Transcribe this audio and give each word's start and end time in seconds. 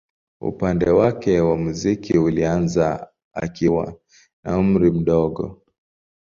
Upendo 0.41 0.97
wake 0.97 1.39
wa 1.41 1.57
muziki 1.57 2.17
ulianza 2.17 3.09
akiwa 3.33 3.99
na 4.43 4.57
umri 4.57 4.91
mdogo. 4.91 5.61